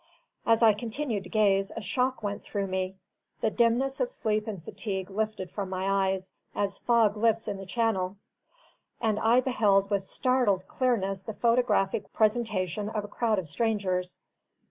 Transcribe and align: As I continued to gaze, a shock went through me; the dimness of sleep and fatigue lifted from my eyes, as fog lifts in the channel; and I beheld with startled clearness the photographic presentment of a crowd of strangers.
As 0.47 0.63
I 0.63 0.73
continued 0.73 1.25
to 1.25 1.29
gaze, 1.29 1.71
a 1.75 1.79
shock 1.79 2.23
went 2.23 2.41
through 2.43 2.65
me; 2.65 2.95
the 3.41 3.51
dimness 3.51 3.99
of 3.99 4.09
sleep 4.09 4.47
and 4.47 4.63
fatigue 4.63 5.11
lifted 5.11 5.51
from 5.51 5.69
my 5.69 6.07
eyes, 6.09 6.31
as 6.55 6.79
fog 6.79 7.15
lifts 7.15 7.47
in 7.47 7.57
the 7.57 7.67
channel; 7.67 8.15
and 8.99 9.19
I 9.19 9.41
beheld 9.41 9.91
with 9.91 10.01
startled 10.01 10.67
clearness 10.67 11.21
the 11.21 11.35
photographic 11.35 12.11
presentment 12.13 12.95
of 12.95 13.03
a 13.03 13.07
crowd 13.07 13.37
of 13.37 13.47
strangers. 13.47 14.17